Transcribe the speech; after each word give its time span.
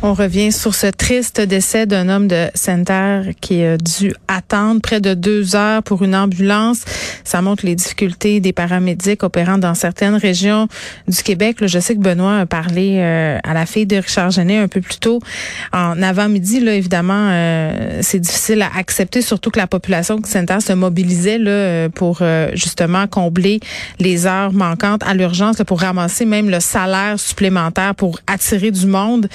On 0.00 0.14
revient 0.14 0.52
sur 0.52 0.76
ce 0.76 0.86
triste 0.86 1.40
décès 1.40 1.84
d'un 1.84 2.08
homme 2.08 2.28
de 2.28 2.46
Sainte-Terre 2.54 3.24
qui 3.40 3.64
a 3.64 3.76
dû 3.76 4.14
attendre 4.28 4.80
près 4.80 5.00
de 5.00 5.12
deux 5.12 5.56
heures 5.56 5.82
pour 5.82 6.04
une 6.04 6.14
ambulance. 6.14 6.84
Ça 7.24 7.42
montre 7.42 7.66
les 7.66 7.74
difficultés 7.74 8.38
des 8.38 8.52
paramédics 8.52 9.24
opérant 9.24 9.58
dans 9.58 9.74
certaines 9.74 10.14
régions 10.14 10.68
du 11.08 11.20
Québec. 11.20 11.56
je 11.62 11.80
sais 11.80 11.96
que 11.96 12.00
Benoît 12.00 12.38
a 12.38 12.46
parlé 12.46 12.98
euh, 12.98 13.38
à 13.42 13.54
la 13.54 13.66
fille 13.66 13.86
de 13.86 13.96
Richard 13.96 14.30
Genet 14.30 14.58
un 14.58 14.68
peu 14.68 14.80
plus 14.80 14.98
tôt 14.98 15.18
en 15.72 16.00
avant-midi. 16.00 16.60
Là, 16.60 16.74
évidemment, 16.74 17.30
euh, 17.32 17.98
c'est 18.00 18.20
difficile 18.20 18.62
à 18.62 18.70
accepter, 18.78 19.20
surtout 19.20 19.50
que 19.50 19.58
la 19.58 19.66
population 19.66 20.14
de 20.14 20.26
Sainte-Terre 20.26 20.62
se 20.62 20.74
mobilisait 20.74 21.38
là, 21.38 21.88
pour 21.88 22.18
euh, 22.20 22.50
justement 22.54 23.08
combler 23.08 23.58
les 23.98 24.26
heures 24.28 24.52
manquantes 24.52 25.02
à 25.04 25.14
l'urgence 25.14 25.56
pour 25.66 25.80
ramasser 25.80 26.24
même 26.24 26.50
le 26.50 26.60
salaire 26.60 27.18
supplémentaire 27.18 27.96
pour 27.96 28.20
attirer 28.28 28.70
du 28.70 28.86
monde. 28.86 29.28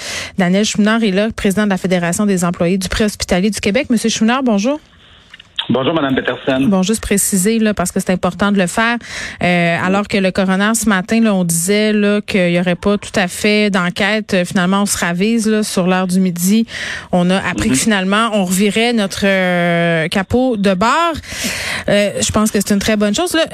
Daniel 0.54 0.66
Chouinard 0.66 1.02
est 1.02 1.10
là, 1.10 1.30
président 1.34 1.64
de 1.64 1.70
la 1.70 1.76
Fédération 1.76 2.26
des 2.26 2.44
employés 2.44 2.78
du 2.78 2.88
préhospitalier 2.88 3.50
du 3.50 3.58
Québec. 3.58 3.90
Monsieur 3.90 4.08
Chouinard, 4.08 4.44
bonjour. 4.44 4.78
Bonjour, 5.70 5.94
Madame 5.94 6.14
Peterson. 6.14 6.66
Bon, 6.68 6.82
juste 6.82 7.00
préciser 7.00 7.58
là 7.58 7.72
parce 7.72 7.90
que 7.90 7.98
c'est 7.98 8.10
important 8.10 8.52
de 8.52 8.58
le 8.58 8.66
faire. 8.66 8.98
Euh, 9.42 9.76
alors 9.82 10.08
que 10.08 10.18
le 10.18 10.30
coroner 10.30 10.74
ce 10.74 10.88
matin, 10.88 11.20
là, 11.20 11.34
on 11.34 11.44
disait 11.44 11.92
là 11.94 12.20
qu'il 12.20 12.50
y 12.50 12.60
aurait 12.60 12.74
pas 12.74 12.98
tout 12.98 13.12
à 13.14 13.28
fait 13.28 13.70
d'enquête. 13.70 14.34
Euh, 14.34 14.44
finalement, 14.44 14.82
on 14.82 14.86
se 14.86 14.98
ravise 14.98 15.48
là 15.48 15.62
sur 15.62 15.86
l'heure 15.86 16.06
du 16.06 16.20
midi. 16.20 16.66
On 17.12 17.30
a 17.30 17.38
appris 17.38 17.70
que 17.70 17.74
mhm. 17.74 17.80
finalement, 17.80 18.28
on 18.34 18.44
revirait 18.44 18.92
notre 18.92 19.24
euh, 19.24 20.06
capot 20.08 20.58
de 20.58 20.74
bar. 20.74 21.14
je 21.88 22.32
pense 22.32 22.50
que 22.50 22.58
c'est 22.60 22.74
une 22.74 22.80
très 22.80 22.96
bonne 22.96 23.14
chose. 23.14 23.34
Là. 23.34 23.46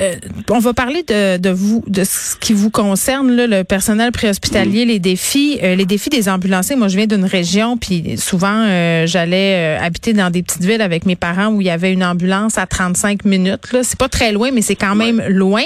on 0.50 0.58
va 0.58 0.74
parler 0.74 1.05
de, 1.05 1.36
de 1.36 1.50
vous, 1.50 1.84
de 1.86 2.02
ce 2.02 2.34
qui 2.36 2.55
vous 2.55 2.70
concerne, 2.70 3.30
là, 3.30 3.47
le 3.47 3.62
personnel 3.62 4.11
préhospitalier, 4.11 4.83
mhm. 4.83 4.89
les 4.89 4.98
défis, 4.98 5.61
les 5.62 5.86
défis 5.86 6.11
des 6.11 6.28
ambulanciers. 6.28 6.74
Moi, 6.74 6.89
je 6.89 6.97
viens 6.97 7.06
d'une 7.06 7.24
région, 7.24 7.77
puis 7.77 8.17
souvent, 8.19 8.67
j'allais 9.06 9.78
habiter 9.80 10.12
dans 10.12 10.30
des 10.30 10.42
petites 10.42 10.64
villes 10.64 10.83
avec 10.83 11.06
mes 11.06 11.17
parents 11.17 11.48
où 11.48 11.61
il 11.61 11.69
y 11.69 11.70
avait 11.70 11.92
une 11.92 12.00
ambulance 12.03 12.59
à 12.59 12.67
35 12.67 13.25
minutes. 13.25 13.73
Là, 13.73 13.83
c'est 13.83 13.98
pas 13.98 14.09
très 14.09 14.33
loin, 14.33 14.51
mais 14.53 14.62
c'est 14.62 14.77
quand 14.77 14.95
même 14.95 15.23
loin. 15.29 15.62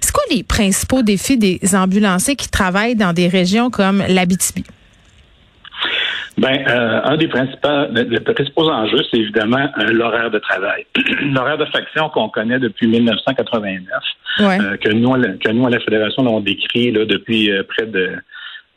C'est 0.00 0.12
quoi 0.12 0.24
les 0.30 0.42
principaux 0.42 1.02
défis 1.02 1.36
des 1.36 1.60
ambulanciers 1.74 2.36
qui 2.36 2.48
travaillent 2.48 2.96
dans 2.96 3.12
des 3.12 3.28
régions 3.28 3.70
comme 3.70 4.02
l'Abitibi? 4.08 4.64
Ben, 6.38 6.64
euh, 6.68 7.00
un 7.02 7.16
des 7.16 7.26
principaux, 7.26 7.86
des 7.90 8.20
principaux 8.20 8.70
enjeux, 8.70 9.02
c'est 9.10 9.18
évidemment 9.18 9.68
euh, 9.78 9.90
l'horaire 9.90 10.30
de 10.30 10.38
travail. 10.38 10.86
l'horaire 11.34 11.58
de 11.58 11.64
faction 11.64 12.08
qu'on 12.10 12.28
connaît 12.28 12.60
depuis 12.60 12.86
1989, 12.86 14.02
euh, 14.40 14.76
que 14.76 14.90
nous, 14.90 15.10
que 15.38 15.50
nous 15.50 15.66
à 15.66 15.70
la 15.70 15.80
fédération, 15.80 16.22
l'avons 16.22 16.40
décrit 16.40 16.92
là, 16.92 17.04
depuis 17.06 17.50
près 17.68 17.86
de 17.86 18.12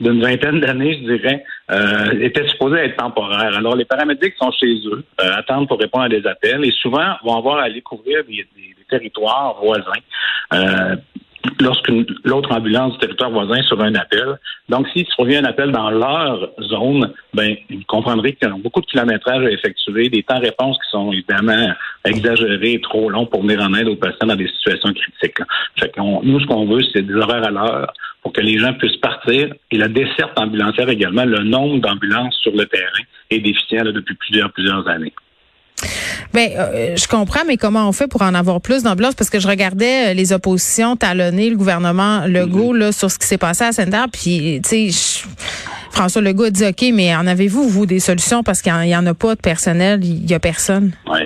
d'une 0.01 0.21
vingtaine 0.21 0.59
d'années, 0.59 0.95
je 0.95 1.15
dirais, 1.15 1.43
euh, 1.71 2.19
était 2.19 2.47
supposé 2.49 2.77
être 2.77 2.97
temporaire. 2.97 3.55
Alors, 3.55 3.75
les 3.75 3.85
paramédics 3.85 4.33
sont 4.37 4.51
chez 4.51 4.73
eux, 4.87 5.03
euh, 5.21 5.31
attendent 5.37 5.67
pour 5.67 5.79
répondre 5.79 6.05
à 6.05 6.09
des 6.09 6.25
appels 6.25 6.65
et 6.65 6.71
souvent 6.71 7.15
vont 7.23 7.37
avoir 7.37 7.59
à 7.59 7.63
aller 7.63 7.81
couvrir 7.81 8.23
des, 8.27 8.45
territoires 8.89 9.55
voisins. 9.63 10.01
Euh, 10.53 10.97
lorsqu'une 11.61 12.05
l'autre 12.23 12.51
ambulance 12.51 12.93
du 12.93 12.99
territoire 12.99 13.31
voisin 13.31 13.61
sur 13.63 13.81
un 13.81 13.95
appel. 13.95 14.37
Donc, 14.69 14.87
s'il 14.89 15.05
se 15.05 15.15
revient 15.17 15.37
un 15.37 15.45
appel 15.45 15.71
dans 15.71 15.89
leur 15.89 16.49
zone, 16.61 17.13
ben, 17.33 17.55
vous 17.69 17.83
comprendrez 17.87 18.33
qu'il 18.33 18.47
y 18.47 18.51
a 18.51 18.55
beaucoup 18.55 18.81
de 18.81 18.85
kilométrage 18.85 19.45
à 19.45 19.51
effectuer, 19.51 20.09
des 20.09 20.23
temps 20.23 20.39
de 20.39 20.45
réponse 20.45 20.77
qui 20.77 20.89
sont 20.91 21.11
évidemment 21.11 21.73
exagérés 22.05 22.79
trop 22.81 23.09
longs 23.09 23.25
pour 23.25 23.41
venir 23.43 23.61
en 23.61 23.73
aide 23.73 23.87
aux 23.87 23.95
patients 23.95 24.27
dans 24.27 24.35
des 24.35 24.47
situations 24.47 24.93
critiques. 24.93 25.37
Fait 25.79 25.91
nous, 25.97 26.39
ce 26.39 26.45
qu'on 26.45 26.65
veut, 26.65 26.81
c'est 26.93 27.03
des 27.03 27.15
horaires 27.15 27.45
à 27.45 27.51
l'heure 27.51 27.93
pour 28.21 28.33
que 28.33 28.41
les 28.41 28.57
gens 28.57 28.73
puissent 28.73 28.97
partir. 28.97 29.53
Et 29.71 29.77
la 29.77 29.87
desserte 29.87 30.37
ambulancière 30.37 30.89
également, 30.89 31.25
le 31.25 31.43
nombre 31.43 31.79
d'ambulances 31.79 32.35
sur 32.41 32.51
le 32.51 32.65
terrain 32.65 33.03
est 33.29 33.39
déficient 33.39 33.83
depuis 33.83 34.15
plusieurs, 34.15 34.51
plusieurs 34.51 34.87
années. 34.87 35.13
Ben, 36.33 36.49
euh, 36.57 36.95
je 36.95 37.07
comprends, 37.07 37.41
mais 37.47 37.57
comment 37.57 37.87
on 37.87 37.91
fait 37.91 38.07
pour 38.07 38.21
en 38.21 38.33
avoir 38.33 38.61
plus 38.61 38.83
d'ambulances? 38.83 39.15
Parce 39.15 39.29
que 39.29 39.39
je 39.39 39.47
regardais 39.47 40.11
euh, 40.11 40.13
les 40.13 40.33
oppositions 40.33 40.95
talonner 40.95 41.49
le 41.49 41.57
gouvernement 41.57 42.25
Legault 42.27 42.73
mm-hmm. 42.73 42.79
là, 42.79 42.91
sur 42.91 43.11
ce 43.11 43.19
qui 43.19 43.27
s'est 43.27 43.37
passé 43.37 43.63
à 43.63 43.71
Sainte-Terre, 43.71 44.07
puis, 44.11 44.61
tu 44.63 44.91
sais, 44.91 45.27
François 45.91 46.21
Legault 46.21 46.45
a 46.45 46.49
dit, 46.49 46.65
OK, 46.65 46.85
mais 46.93 47.15
en 47.15 47.27
avez-vous, 47.27 47.67
vous, 47.67 47.85
des 47.85 47.99
solutions? 47.99 48.43
Parce 48.43 48.61
qu'il 48.61 48.73
n'y 48.73 48.95
en, 48.95 49.05
a 49.05 49.13
pas 49.13 49.35
de 49.35 49.41
personnel, 49.41 49.99
il 50.03 50.25
n'y 50.25 50.33
a 50.33 50.39
personne. 50.39 50.91
Oui. 51.07 51.19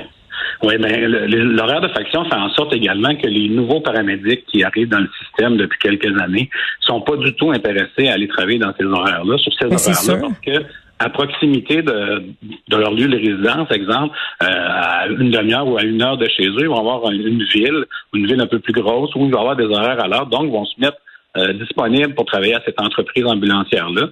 Oui, 0.63 0.75
mais 0.79 1.07
l'horaire 1.07 1.81
de 1.81 1.89
faction 1.89 2.25
fait 2.25 2.35
en 2.35 2.49
sorte 2.49 2.73
également 2.73 3.16
que 3.16 3.27
les 3.27 3.49
nouveaux 3.49 3.81
paramédics 3.81 4.45
qui 4.47 4.63
arrivent 4.63 4.89
dans 4.89 4.99
le 4.99 5.09
système 5.19 5.57
depuis 5.57 5.77
quelques 5.79 6.19
années 6.19 6.49
sont 6.79 7.01
pas 7.01 7.17
du 7.17 7.35
tout 7.35 7.51
intéressés 7.51 8.07
à 8.07 8.13
aller 8.13 8.27
travailler 8.27 8.59
dans 8.59 8.73
ces 8.79 8.85
horaires-là, 8.85 9.37
sur 9.37 9.53
ces 9.53 9.66
horaires-là, 9.66 10.27
parce 10.27 10.39
que 10.39 10.66
à 11.00 11.09
proximité 11.09 11.81
de, 11.81 12.23
de 12.67 12.78
leur 12.78 12.91
lieu 12.91 13.07
de 13.07 13.17
résidence, 13.17 13.69
exemple, 13.72 14.16
euh, 14.44 14.47
à 14.47 15.07
une 15.07 15.29
demi-heure 15.29 15.67
ou 15.67 15.78
à 15.78 15.83
une 15.83 16.01
heure 16.01 16.17
de 16.17 16.28
chez 16.28 16.47
eux, 16.47 16.61
ils 16.61 16.67
vont 16.67 16.79
avoir 16.79 17.11
une 17.11 17.44
ville, 17.44 17.85
une 18.13 18.25
ville 18.25 18.39
un 18.39 18.47
peu 18.47 18.59
plus 18.59 18.73
grosse 18.73 19.13
où 19.16 19.25
ils 19.25 19.31
vont 19.31 19.39
avoir 19.39 19.55
des 19.55 19.66
horaires 19.66 20.01
à 20.01 20.07
l'heure, 20.07 20.28
donc 20.28 20.44
ils 20.45 20.51
vont 20.51 20.66
se 20.66 20.79
mettre 20.79 20.97
euh, 21.38 21.51
disponibles 21.51 22.16
pour 22.16 22.25
travailler 22.25 22.55
à 22.55 22.61
cette 22.63 22.79
entreprise 22.79 23.25
ambulancière-là, 23.25 24.07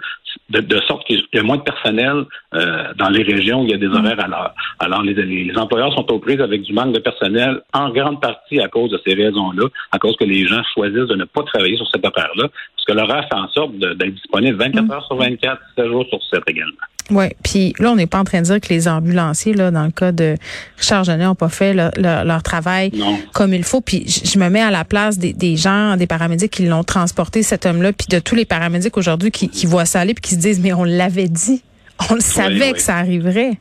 de, 0.49 0.81
sorte 0.87 1.05
qu'il 1.07 1.23
y 1.33 1.39
a 1.39 1.43
moins 1.43 1.55
de 1.55 1.61
personnel 1.61 2.25
euh, 2.53 2.93
dans 2.97 3.09
les 3.09 3.23
régions 3.23 3.61
où 3.61 3.63
il 3.63 3.71
y 3.71 3.73
a 3.73 3.77
des 3.77 3.87
horaires 3.87 4.19
à 4.19 4.27
l'heure. 4.27 4.53
Alors, 4.79 5.03
les, 5.03 5.13
les, 5.13 5.57
employeurs 5.57 5.93
sont 5.93 6.11
aux 6.11 6.19
prises 6.19 6.41
avec 6.41 6.63
du 6.63 6.73
manque 6.73 6.91
de 6.91 6.99
personnel, 6.99 7.61
en 7.71 7.91
grande 7.91 8.19
partie 8.19 8.59
à 8.59 8.67
cause 8.67 8.91
de 8.91 8.99
ces 9.05 9.13
raisons-là, 9.13 9.67
à 9.93 9.99
cause 9.99 10.17
que 10.17 10.25
les 10.25 10.45
gens 10.45 10.61
choisissent 10.73 11.07
de 11.07 11.15
ne 11.15 11.23
pas 11.23 11.43
travailler 11.43 11.77
sur 11.77 11.87
cet 11.87 12.05
horaire-là, 12.05 12.49
parce 12.85 12.99
que 12.99 13.01
l'horaire 13.01 13.27
fait 13.29 13.35
en 13.35 13.47
sorte 13.49 13.77
d'être 13.77 14.13
disponible 14.13 14.57
24 14.57 14.83
mm. 14.83 14.91
heures 14.91 15.05
sur 15.05 15.15
24, 15.15 15.61
7 15.77 15.85
jours 15.85 16.05
sur 16.09 16.19
7 16.31 16.41
également. 16.47 16.73
Oui, 17.11 17.25
puis 17.43 17.73
là, 17.79 17.91
on 17.91 17.95
n'est 17.95 18.07
pas 18.07 18.19
en 18.19 18.23
train 18.23 18.39
de 18.39 18.45
dire 18.45 18.61
que 18.61 18.69
les 18.69 18.87
ambulanciers, 18.87 19.53
là, 19.53 19.71
dans 19.71 19.83
le 19.83 19.91
cas 19.91 20.11
de 20.11 20.35
Richard 20.77 21.03
Genet, 21.03 21.25
n'ont 21.25 21.35
pas 21.35 21.49
fait 21.49 21.73
leur 21.73 22.43
travail 22.43 22.91
comme 23.33 23.53
il 23.53 23.63
faut. 23.63 23.81
Puis 23.81 24.05
je 24.07 24.39
me 24.39 24.49
mets 24.49 24.61
à 24.61 24.71
la 24.71 24.85
place 24.85 25.17
des, 25.17 25.55
gens, 25.55 25.97
des 25.97 26.07
paramédics 26.07 26.51
qui 26.51 26.65
l'ont 26.65 26.83
transporté, 26.83 27.43
cet 27.43 27.65
homme-là, 27.65 27.93
puis 27.93 28.07
de 28.09 28.19
tous 28.19 28.35
les 28.35 28.45
paramédics 28.45 28.97
aujourd'hui 28.97 29.31
qui, 29.31 29.65
voient 29.65 29.85
ça 29.85 30.01
aller 30.01 30.13
puis 30.13 30.21
qui 30.21 30.35
se 30.35 30.39
disent, 30.39 30.61
mais 30.61 30.73
on 30.73 30.83
l'avait 30.83 31.29
dit, 31.29 31.61
on 32.09 32.15
le 32.15 32.21
savait 32.21 32.73
que 32.73 32.81
ça 32.81 32.97
arriverait. 32.97 33.57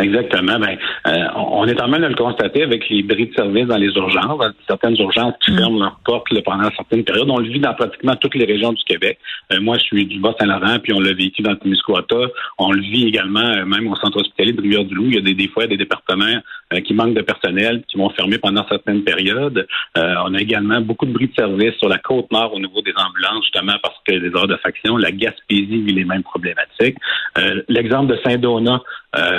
Exactement. 0.00 0.58
Ben, 0.58 0.76
euh, 1.06 1.24
on 1.34 1.66
est 1.66 1.80
en 1.80 1.88
train 1.88 1.98
de 1.98 2.06
le 2.06 2.14
constater 2.14 2.62
avec 2.62 2.88
les 2.88 3.02
bris 3.02 3.28
de 3.28 3.34
service 3.34 3.66
dans 3.66 3.76
les 3.76 3.88
urgences, 3.88 4.44
certaines 4.66 4.96
urgences 4.98 5.34
qui 5.44 5.52
mm. 5.52 5.58
ferment 5.58 5.78
leurs 5.80 6.00
portes 6.04 6.28
pendant 6.44 6.70
certaines 6.76 7.04
périodes. 7.04 7.28
On 7.30 7.38
le 7.38 7.48
vit 7.48 7.60
dans 7.60 7.74
pratiquement 7.74 8.16
toutes 8.16 8.34
les 8.34 8.44
régions 8.44 8.72
du 8.72 8.82
Québec. 8.84 9.18
Euh, 9.52 9.60
moi, 9.60 9.78
je 9.78 9.84
suis 9.84 10.06
du 10.06 10.20
Bas-Saint-Laurent, 10.20 10.78
puis 10.82 10.92
on 10.92 11.00
l'a 11.00 11.12
vécu 11.12 11.42
dans 11.42 11.52
le 11.52 11.58
Témiscouata. 11.58 12.16
On 12.58 12.72
le 12.72 12.82
vit 12.82 13.06
également, 13.06 13.40
euh, 13.40 13.64
même 13.64 13.86
au 13.90 13.96
centre 13.96 14.18
hospitalier 14.18 14.52
de 14.52 14.60
Rivière-du-Loup. 14.60 15.06
Il 15.06 15.14
y 15.14 15.18
a 15.18 15.22
des, 15.22 15.34
des 15.34 15.48
fois 15.48 15.66
des 15.66 15.76
départements 15.76 16.40
qui 16.84 16.94
manquent 16.94 17.14
de 17.14 17.22
personnel, 17.22 17.82
qui 17.88 17.96
vont 17.96 18.10
fermer 18.10 18.38
pendant 18.38 18.64
certaines 18.68 19.02
périodes. 19.02 19.66
on 19.96 20.34
a 20.34 20.40
également 20.40 20.80
beaucoup 20.80 21.04
de 21.04 21.12
bris 21.12 21.26
de 21.26 21.34
service 21.34 21.74
sur 21.78 21.88
la 21.88 21.98
côte 21.98 22.30
nord 22.30 22.54
au 22.54 22.60
niveau 22.60 22.80
des 22.82 22.92
ambulances, 22.92 23.42
justement 23.42 23.72
parce 23.82 23.96
que 24.06 24.12
les 24.12 24.28
heures 24.36 24.46
de 24.46 24.56
faction, 24.56 24.96
la 24.96 25.10
Gaspésie 25.10 25.82
vit 25.82 25.92
les 25.92 26.04
mêmes 26.04 26.22
problématiques. 26.22 26.96
L'exemple 27.68 28.14
de 28.14 28.20
Saint-Donat, 28.24 28.82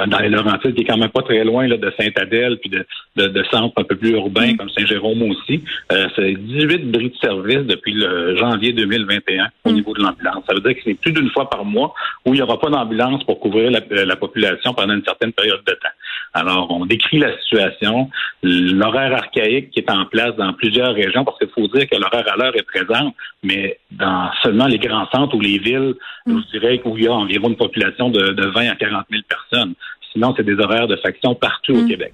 dans 0.08 0.20
les 0.20 0.30
Laurentides, 0.30 0.76
qui 0.76 0.82
est 0.82 0.86
quand 0.86 0.98
même 0.98 1.10
pas 1.10 1.22
très 1.22 1.44
loin 1.46 1.51
là, 1.60 1.78
de 1.78 1.94
Saint-Adèle, 2.00 2.58
puis 2.58 2.70
de, 2.70 2.86
de, 3.16 3.28
de, 3.28 3.44
centres 3.52 3.74
un 3.78 3.84
peu 3.84 3.96
plus 3.96 4.12
urbains 4.12 4.54
mm. 4.54 4.58
comme 4.58 4.70
Saint-Jérôme 4.70 5.22
aussi. 5.24 5.64
Euh, 5.92 6.08
c'est 6.16 6.34
18 6.34 6.92
bris 6.92 7.10
de 7.10 7.18
service 7.18 7.66
depuis 7.66 7.94
le 7.94 8.38
janvier 8.38 8.74
2021 8.74 9.50
au 9.66 9.70
mm. 9.70 9.74
niveau 9.74 9.94
de 9.94 10.02
l'ambulance. 10.02 10.44
Ça 10.48 10.54
veut 10.54 10.62
dire 10.62 10.76
que 10.76 10.82
c'est 10.84 10.94
plus 10.94 11.12
d'une 11.12 11.30
fois 11.32 11.50
par 11.50 11.66
mois 11.66 11.94
où 12.26 12.34
il 12.34 12.38
n'y 12.38 12.42
aura 12.42 12.60
pas 12.60 12.70
d'ambulance 12.70 13.24
pour 13.24 13.40
couvrir 13.40 13.72
la, 13.72 13.82
euh, 13.92 14.06
la, 14.06 14.16
population 14.16 14.74
pendant 14.74 14.94
une 14.94 15.04
certaine 15.04 15.34
période 15.34 15.62
de 15.66 15.74
temps. 15.74 15.90
Alors, 16.34 16.72
on 16.72 16.86
décrit 16.86 17.20
la 17.20 17.38
situation, 17.40 18.10
l'horaire 18.42 19.14
archaïque 19.14 19.72
qui 19.72 19.80
est 19.80 19.92
en 19.92 20.06
place 20.06 20.36
dans 20.38 20.54
plusieurs 20.54 20.94
régions, 20.94 21.26
parce 21.26 21.38
qu'il 21.38 21.50
faut 21.50 21.68
dire 21.68 21.90
que 21.90 21.98
l'horaire 21.98 22.26
à 22.32 22.38
l'heure 22.38 22.56
est 22.56 22.64
présent, 22.64 23.14
mais 23.44 23.78
dans 23.92 24.30
seulement 24.42 24.68
les 24.68 24.78
grands 24.78 25.10
centres 25.12 25.36
ou 25.36 25.42
les 25.42 25.58
villes, 25.58 25.96
mm. 26.26 26.40
je 26.40 26.60
dirais 26.60 26.82
où 26.86 26.98
il 26.98 27.04
y 27.04 27.08
a 27.08 27.14
environ 27.14 27.50
une 27.50 27.58
population 27.58 28.10
de, 28.10 28.30
de 28.32 28.46
20 28.46 28.70
à 28.70 28.76
40 28.76 29.06
000 29.10 29.24
personnes. 29.28 29.74
Sinon, 30.14 30.34
c'est 30.36 30.44
des 30.44 30.56
horaires 30.56 30.88
de 30.88 30.98
faction 30.98 31.36
partout 31.36 31.74
au 31.74 31.82
hmm. 31.82 31.88
Québec. 31.88 32.14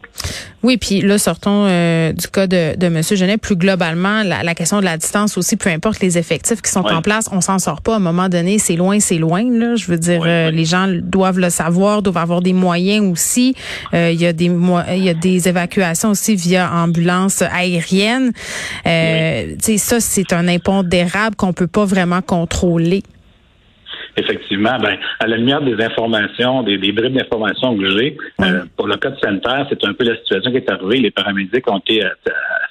Oui, 0.63 0.77
puis 0.77 1.01
là, 1.01 1.17
sortons 1.17 1.65
euh, 1.67 2.13
du 2.13 2.27
cas 2.27 2.45
de, 2.45 2.75
de 2.77 2.85
M. 2.87 3.01
Genet. 3.01 3.37
Plus 3.37 3.55
globalement, 3.55 4.23
la, 4.23 4.55
question 4.55 4.79
de 4.79 4.85
la 4.85 4.97
distance 4.97 5.37
aussi, 5.37 5.55
peu 5.55 5.69
importe 5.69 5.99
les 6.01 6.17
effectifs 6.17 6.61
qui 6.61 6.71
sont 6.71 6.85
en 6.85 7.01
place, 7.01 7.29
on 7.31 7.41
s'en 7.41 7.59
sort 7.59 7.81
pas. 7.81 7.93
À 7.93 7.95
un 7.97 7.99
moment 7.99 8.29
donné, 8.29 8.59
c'est 8.59 8.75
loin, 8.75 8.99
c'est 8.99 9.17
loin. 9.17 9.43
Là. 9.43 9.75
Je 9.75 9.87
veux 9.87 9.97
dire, 9.97 10.21
euh, 10.25 10.51
les 10.51 10.65
gens 10.65 10.87
doivent 10.89 11.39
le 11.39 11.49
savoir, 11.49 12.01
doivent 12.01 12.17
avoir 12.17 12.41
des 12.41 12.53
moyens 12.53 13.05
aussi. 13.11 13.55
Euh, 13.93 14.11
il 14.11 14.21
y 14.21 14.25
a 14.25 14.33
des 14.33 14.47
il 14.47 15.03
y 15.03 15.09
a 15.09 15.13
des 15.13 15.47
évacuations 15.47 16.11
aussi 16.11 16.35
via 16.35 16.71
ambulance 16.71 17.41
aérienne. 17.41 18.31
Euh, 18.85 19.55
Ça, 19.77 19.99
c'est 19.99 20.33
un 20.33 20.47
impondérable 20.47 21.35
qu'on 21.35 21.53
peut 21.53 21.67
pas 21.67 21.85
vraiment 21.85 22.21
contrôler. 22.21 23.03
Effectivement, 24.17 24.77
ben, 24.79 24.97
à 25.19 25.27
la 25.27 25.37
lumière 25.37 25.61
des 25.61 25.81
informations, 25.83 26.63
des, 26.63 26.77
des 26.77 26.91
bribes 26.91 27.15
d'informations 27.15 27.77
que 27.77 27.89
j'ai, 27.91 28.17
euh, 28.41 28.63
pour 28.75 28.87
le 28.87 28.97
cas 28.97 29.11
de 29.11 29.19
sanitaire, 29.19 29.65
c'est 29.69 29.83
un 29.85 29.93
peu 29.93 30.03
la 30.03 30.17
situation 30.17 30.51
qui 30.51 30.57
est 30.57 30.69
arrivée. 30.69 30.97
Les 30.99 31.11
paramédics 31.11 31.69
ont 31.69 31.77
été 31.77 32.03
euh, 32.03 32.09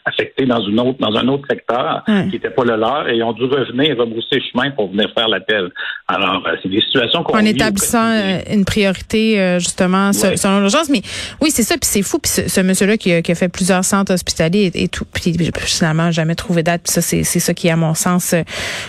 affectés 0.05 0.45
dans 0.47 0.61
une 0.61 0.81
autre, 0.81 0.99
dans 0.99 1.15
un 1.17 1.29
autre 1.29 1.45
secteur 1.49 2.03
qui 2.07 2.13
n'était 2.13 2.51
pas 2.51 2.65
le 2.65 2.77
leur 2.77 3.09
et 3.09 3.23
ont 3.23 3.33
dû 3.33 3.45
revenir 3.45 3.91
et 3.91 3.93
rebrousser 3.93 4.41
chemin 4.53 4.71
pour 4.71 4.91
venir 4.91 5.11
faire 5.15 5.29
l'appel. 5.29 5.71
Alors, 6.09 6.45
euh, 6.47 6.57
c'est 6.63 6.69
des 6.69 6.81
situations 6.81 7.23
qu'on 7.23 7.39
En 7.39 7.45
établissant 7.45 8.13
une 8.51 8.65
priorité, 8.65 9.59
justement, 9.59 10.13
selon 10.13 10.61
l'urgence. 10.61 10.89
Mais 10.89 11.03
oui, 11.41 11.51
c'est 11.51 11.63
ça, 11.63 11.75
puis 11.75 11.89
c'est 11.89 12.03
fou. 12.03 12.19
Puis 12.19 12.31
ce, 12.31 12.61
monsieur-là 12.61 12.97
qui, 12.97 13.23
qui, 13.23 13.33
a 13.33 13.35
fait 13.35 13.49
plusieurs 13.49 13.85
centres 13.85 14.13
hospitaliers 14.13 14.71
et, 14.75 14.89
tout, 14.89 15.05
puis 15.05 15.37
finalement 15.55 16.11
jamais 16.11 16.35
trouvé 16.35 16.63
date. 16.63 16.83
Puis 16.85 16.93
ça, 16.93 17.03
c'est 17.03 17.25
ça 17.25 17.55
qui 17.55 17.69
est, 17.69 17.73
à 17.73 17.77
mon 17.77 17.95
sens, 17.95 18.35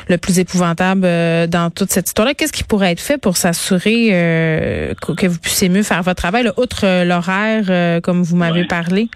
le 0.08 0.18
plus 0.18 0.40
épouvantable 0.40 1.02
dans 1.50 1.70
toute 1.70 1.92
cette 1.92 2.08
histoire-là. 2.08 2.34
Qu'est-ce 2.48 2.64
qui 2.64 2.64
pourrait 2.64 2.94
être 2.94 3.02
fait 3.02 3.18
pour 3.18 3.36
s'assurer 3.36 4.12
euh, 4.14 4.94
que 5.02 5.28
vous 5.28 5.38
puissiez 5.38 5.68
mieux 5.68 5.84
faire 5.84 6.02
votre 6.02 6.16
travail, 6.16 6.50
outre 6.56 6.86
euh, 6.86 7.04
l'horaire, 7.04 7.66
euh, 7.68 8.00
comme 8.00 8.24
vous 8.24 8.38
m'avez 8.38 8.64
parlé? 8.64 9.10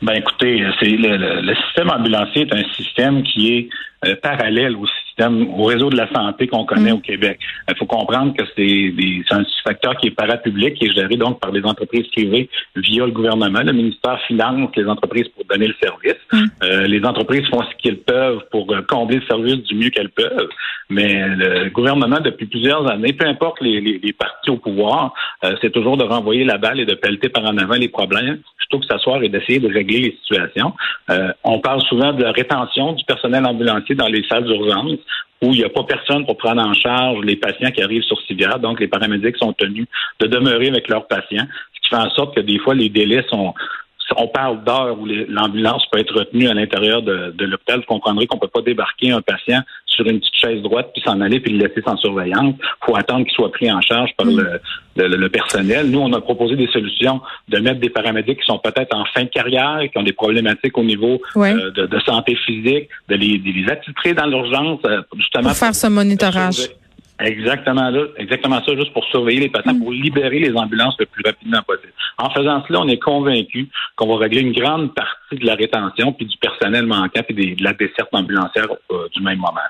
Ben 0.00 0.14
écoutez, 0.14 0.64
c'est 0.80 0.86
le, 0.86 1.54
système 1.66 1.90
ambulancier 1.90 2.48
est 2.48 2.54
un 2.54 2.64
système 2.76 3.22
qui 3.24 3.52
est 3.52 4.14
parallèle 4.22 4.74
au 4.74 4.86
système, 4.86 5.09
au 5.28 5.64
réseau 5.64 5.90
de 5.90 5.96
la 5.96 6.10
santé 6.12 6.46
qu'on 6.46 6.64
connaît 6.64 6.92
mm. 6.92 6.96
au 6.96 7.00
Québec. 7.00 7.38
Il 7.68 7.76
faut 7.76 7.86
comprendre 7.86 8.34
que 8.34 8.44
c'est 8.56 9.34
un 9.34 9.44
facteur 9.64 9.96
qui 9.96 10.08
est 10.08 10.10
parapublic, 10.12 10.74
qui 10.74 10.86
est 10.86 10.94
géré 10.94 11.16
donc 11.16 11.40
par 11.40 11.52
des 11.52 11.62
entreprises 11.64 12.06
privées 12.08 12.48
via 12.76 13.06
le 13.06 13.12
gouvernement. 13.12 13.62
Le 13.62 13.72
ministère 13.72 14.20
finance 14.26 14.70
les 14.76 14.86
entreprises 14.86 15.28
pour 15.28 15.44
donner 15.44 15.68
le 15.68 15.74
service. 15.82 16.20
Mm. 16.32 16.84
les 16.86 17.04
entreprises 17.04 17.46
font 17.48 17.62
ce 17.62 17.82
qu'elles 17.82 18.00
peuvent 18.00 18.42
pour 18.50 18.66
combler 18.88 19.16
le 19.16 19.26
service 19.26 19.62
du 19.64 19.74
mieux 19.74 19.90
qu'elles 19.90 20.10
peuvent. 20.10 20.48
Mais 20.90 21.24
le 21.28 21.70
gouvernement, 21.70 22.18
depuis 22.20 22.46
plusieurs 22.46 22.90
années, 22.90 23.12
peu 23.12 23.26
importe 23.26 23.60
les, 23.60 23.80
les, 23.80 24.12
partis 24.12 24.50
au 24.50 24.56
pouvoir, 24.56 25.14
euh, 25.44 25.54
c'est 25.60 25.70
toujours 25.70 25.96
de 25.96 26.04
renvoyer 26.04 26.44
la 26.44 26.58
balle 26.58 26.80
et 26.80 26.84
de 26.84 26.94
pelleter 26.94 27.28
par 27.28 27.44
en 27.44 27.56
avant 27.58 27.74
les 27.74 27.88
problèmes, 27.88 28.40
plutôt 28.58 28.80
que 28.80 28.86
s'asseoir 28.86 29.22
et 29.22 29.28
d'essayer 29.28 29.60
de 29.60 29.72
régler 29.72 30.00
les 30.00 30.18
situations. 30.20 30.74
Euh, 31.10 31.32
on 31.44 31.60
parle 31.60 31.80
souvent 31.82 32.12
de 32.12 32.22
la 32.22 32.32
rétention 32.32 32.92
du 32.92 33.04
personnel 33.04 33.46
ambulancier 33.46 33.94
dans 33.94 34.08
les 34.08 34.24
salles 34.28 34.44
d'urgence 34.44 34.98
où 35.42 35.52
il 35.52 35.58
n'y 35.58 35.64
a 35.64 35.70
pas 35.70 35.84
personne 35.84 36.26
pour 36.26 36.36
prendre 36.36 36.62
en 36.62 36.74
charge 36.74 37.24
les 37.24 37.36
patients 37.36 37.70
qui 37.70 37.82
arrivent 37.82 38.02
sur 38.02 38.20
civière. 38.22 38.58
Donc, 38.58 38.80
les 38.80 38.88
paramédics 38.88 39.36
sont 39.36 39.52
tenus 39.52 39.86
de 40.20 40.26
demeurer 40.26 40.68
avec 40.68 40.88
leurs 40.88 41.06
patients, 41.06 41.46
ce 41.74 41.80
qui 41.80 41.88
fait 41.88 42.02
en 42.02 42.10
sorte 42.10 42.34
que 42.34 42.40
des 42.40 42.58
fois, 42.58 42.74
les 42.74 42.88
délais 42.88 43.24
sont, 43.30 43.54
on 44.16 44.28
parle 44.28 44.64
d'heures 44.64 44.98
où 44.98 45.06
l'ambulance 45.06 45.84
peut 45.90 45.98
être 45.98 46.14
retenue 46.14 46.48
à 46.48 46.54
l'intérieur 46.54 47.02
de, 47.02 47.32
de 47.36 47.44
l'hôpital. 47.44 47.80
Vous 47.80 47.86
comprendrez 47.86 48.26
qu'on 48.26 48.38
peut 48.38 48.48
pas 48.48 48.62
débarquer 48.62 49.12
un 49.12 49.20
patient 49.20 49.60
sur 49.86 50.06
une 50.06 50.20
petite 50.20 50.34
chaise 50.34 50.62
droite 50.62 50.90
puis 50.92 51.02
s'en 51.04 51.20
aller 51.20 51.40
puis 51.40 51.52
le 51.52 51.66
laisser 51.66 51.82
sans 51.82 51.96
surveillance. 51.96 52.54
Il 52.58 52.86
faut 52.86 52.96
attendre 52.96 53.24
qu'il 53.24 53.34
soit 53.34 53.52
pris 53.52 53.70
en 53.70 53.80
charge 53.80 54.10
par 54.16 54.26
le, 54.26 54.60
le, 54.96 55.28
personnel. 55.28 55.90
Nous, 55.90 55.98
on 55.98 56.12
a 56.12 56.20
proposé 56.20 56.56
des 56.56 56.68
solutions 56.68 57.20
de 57.48 57.58
mettre 57.58 57.80
des 57.80 57.90
paramédics 57.90 58.40
qui 58.40 58.46
sont 58.46 58.58
peut-être 58.58 58.96
en 58.96 59.04
fin 59.14 59.24
de 59.24 59.28
carrière, 59.28 59.80
qui 59.90 59.98
ont 59.98 60.02
des 60.02 60.12
problématiques 60.12 60.76
au 60.78 60.84
niveau 60.84 61.20
euh, 61.36 61.70
de, 61.70 62.00
santé 62.00 62.36
physique, 62.46 62.88
de 63.08 63.16
les, 63.16 63.38
de 63.38 63.50
les 63.50 63.70
attitrer 63.70 64.14
dans 64.14 64.26
l'urgence, 64.26 64.80
euh, 64.86 65.02
justement. 65.16 65.48
Pour 65.48 65.56
faire 65.56 65.74
ce 65.74 65.86
monitorage. 65.86 66.70
Exactement 67.20 67.90
là, 67.90 68.06
exactement 68.16 68.62
ça, 68.64 68.74
juste 68.74 68.92
pour 68.92 69.04
surveiller 69.06 69.40
les 69.40 69.48
patients, 69.48 69.78
pour 69.78 69.92
libérer 69.92 70.38
les 70.38 70.54
ambulances 70.54 70.94
le 70.98 71.06
plus 71.06 71.22
rapidement 71.24 71.62
possible. 71.62 71.92
En 72.18 72.30
faisant 72.30 72.64
cela, 72.66 72.80
on 72.80 72.88
est 72.88 72.98
convaincu 72.98 73.68
qu'on 73.96 74.08
va 74.08 74.18
régler 74.18 74.40
une 74.40 74.52
grande 74.52 74.94
partie 74.94 75.36
de 75.36 75.44
la 75.44 75.54
rétention 75.54 76.12
puis 76.12 76.26
du 76.26 76.36
personnel 76.38 76.86
manquant 76.86 77.22
et 77.28 77.32
de 77.32 77.62
la 77.62 77.72
desserte 77.74 78.08
ambulancière 78.12 78.68
euh, 78.90 79.08
du 79.14 79.22
même 79.22 79.38
moment. 79.38 79.60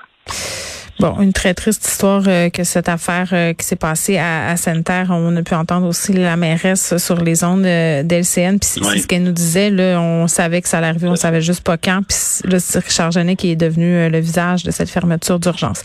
Bon, 0.99 1.19
une 1.19 1.33
très 1.33 1.55
triste 1.55 1.83
histoire 1.87 2.21
euh, 2.27 2.49
que 2.49 2.63
cette 2.63 2.87
affaire 2.87 3.29
euh, 3.33 3.53
qui 3.53 3.65
s'est 3.65 3.75
passée 3.75 4.17
à, 4.17 4.49
à 4.49 4.55
Sainte-Terre. 4.55 5.07
On 5.09 5.35
a 5.35 5.41
pu 5.41 5.55
entendre 5.55 5.87
aussi 5.87 6.13
la 6.13 6.37
mairesse 6.37 6.97
sur 6.97 7.15
les 7.23 7.43
ondes 7.43 7.63
d'LCN. 7.63 8.59
Puis 8.59 8.69
c'est 8.69 8.99
ce 8.99 9.07
qu'elle 9.07 9.23
nous 9.23 9.31
disait. 9.31 9.71
Là, 9.71 9.99
on 9.99 10.27
savait 10.27 10.61
que 10.61 10.67
ça 10.67 10.77
allait 10.77 10.87
arriver, 10.87 11.07
on 11.07 11.15
savait 11.15 11.41
juste 11.41 11.63
pas 11.63 11.77
quand. 11.77 12.01
Puis 12.07 12.51
là, 12.51 12.59
c'est 12.59 12.79
Richard 12.79 13.11
Genet 13.11 13.35
qui 13.35 13.51
est 13.51 13.55
devenu 13.55 14.09
le 14.09 14.19
visage 14.19 14.63
de 14.63 14.69
cette 14.69 14.89
fermeture 14.89 15.39
d'urgence. 15.39 15.81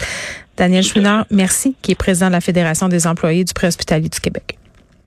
Daniel 0.56 0.82
Chouinard, 0.82 1.26
merci, 1.30 1.74
qui 1.82 1.92
est 1.92 1.94
président 1.94 2.28
de 2.28 2.32
la 2.32 2.40
Fédération 2.40 2.88
des 2.88 3.06
employés 3.06 3.44
du 3.44 3.52
préhospitalier 3.52 4.08
du 4.08 4.20
Québec. 4.20 4.58